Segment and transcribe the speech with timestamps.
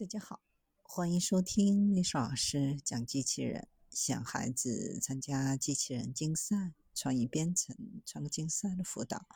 [0.00, 0.40] 大家好，
[0.82, 7.76] 欢迎收听历史老师讲机器人，想孩子参加机器人竞赛、创意编程、
[8.06, 9.26] 创客竞赛的辅导，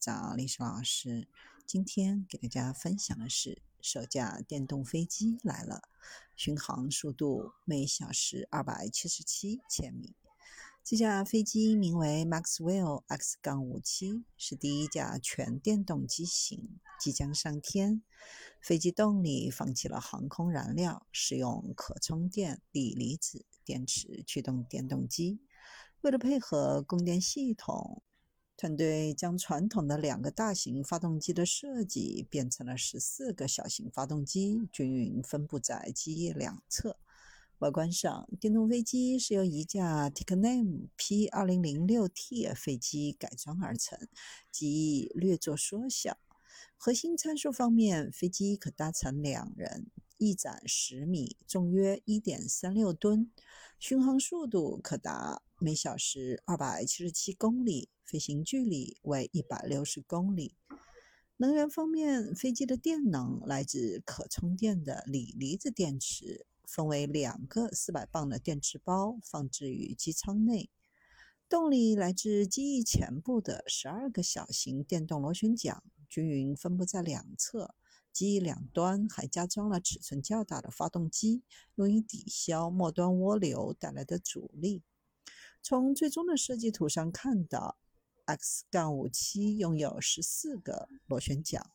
[0.00, 1.28] 找历史老师。
[1.66, 5.82] 今天给大家分享的是首架电动飞机来了，
[6.34, 10.14] 巡航速度每小时二百七十七千米。
[10.88, 18.02] 这架飞机名为 Maxwell X-57，是第一架全电动机型，即将上天。
[18.62, 25.40] 飞机动力放弃了航空燃料，使用可充电锂离子电池驱动电动机。
[26.02, 28.04] 为了配合供电系统，
[28.56, 36.96] 团队将传统的两个大型发动机的设计变成了十四个小型发动机，均匀分布在机翼两侧。
[37.60, 43.98] 外观上，电动飞机是由一架 Tecnam P2006T 飞机改装而成，
[44.52, 46.18] 机翼略作缩小。
[46.76, 49.86] 核心参数方面，飞机可搭乘两人，
[50.18, 53.32] 翼展十米，重约1.36吨，
[53.78, 60.54] 巡航速度可达每小时277公里，飞行距离为160公里。
[61.38, 66.44] 能源方面，飞机的电能来自可充电的锂离子电池。
[66.66, 70.68] 分为两个四百磅的电池包，放置于机舱内。
[71.48, 77.74] 动力来自机翼前部的十二个小型电动螺旋桨，均匀分布在两侧。
[78.12, 81.42] 机翼两端还加装了尺寸较大的发动机，
[81.74, 84.82] 用于抵消末端涡流带来的阻力。
[85.62, 87.76] 从最终的设计图上看到
[88.24, 91.70] ，X-57 拥有十四个螺旋桨。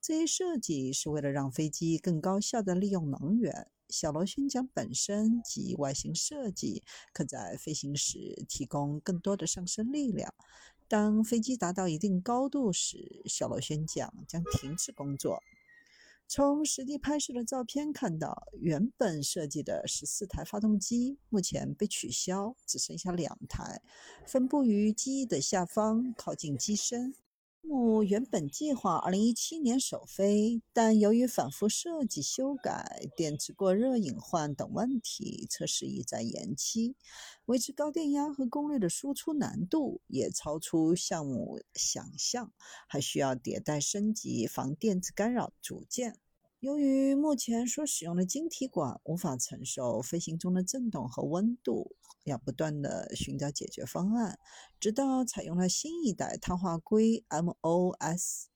[0.00, 3.68] 这一设计是为了让飞机更高效地利用能源。
[3.88, 10.34] 小螺旋桨本身及外形设计，可在飞行时提供更多的上升力量。
[10.88, 15.42] 当飞机达到一定高度时，小螺旋桨将停止工作。
[16.28, 23.80] 从实地拍摄的照片看到，原本设计的十四台发动机目前被取消，只剩下两台，
[24.26, 27.14] 分布于机翼的下方，靠近机身。
[27.66, 36.94] 目原本计划二零一七年首飞，但由于反复设计修改、电池过热隐患等问题，测试一再延期。
[37.46, 42.52] 维持高电压和功率的输出难度也超出项目想象，
[42.86, 46.18] 还需要迭代升级防电子干扰组件。
[46.66, 51.94] 由于目前所使用的晶体管无法承受飞行中的震动和温度，
[52.24, 54.36] 要不断的寻找解决方案，
[54.80, 58.48] 直到采用了新一代碳化硅 MOSFET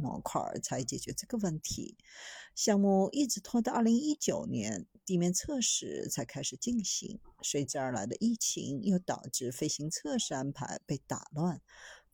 [0.00, 1.96] 模块才解决这个问题。
[2.54, 7.18] 项目一直拖到二零一九年，地面测试才开始进行。
[7.42, 11.60] 随之而来的疫情又导致飞行测试安排被打乱。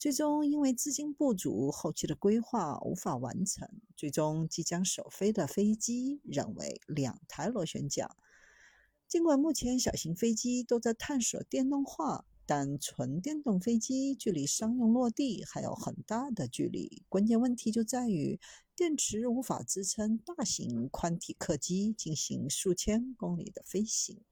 [0.00, 3.68] 最终因为资金不足，后期的规划无法完成。
[3.94, 8.16] 最终即将首飞的飞机仍为两台螺旋桨。
[9.06, 17.02] 尽管目前小型飞机都在探索电动化，但纯电动飞机距离商用落地还有很大的距离。
[17.10, 18.40] 关键问题就在于
[18.74, 24.22] 电池无法支撑大型宽体客机进行数千公里的飞行。